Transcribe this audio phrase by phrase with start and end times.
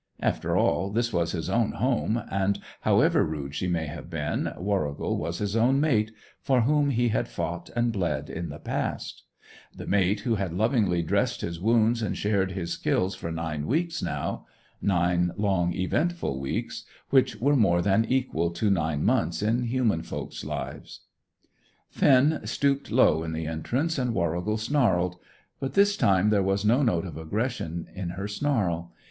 [0.19, 5.15] After all, this was his own home and, however rude she may have been, Warrigal
[5.15, 9.21] was his own mate, for whom he had fought and bled in the past;
[9.75, 14.01] the mate who had lovingly dressed his wounds and shared his kills for nine weeks
[14.01, 14.47] now
[14.81, 20.43] nine long, eventful weeks, which were more than equal to nine months in human folk's
[20.43, 21.01] lives.
[21.91, 25.17] Finn stooped low in the entrance and Warrigal snarled.
[25.59, 28.93] But this time there was no note of aggression in her snarl.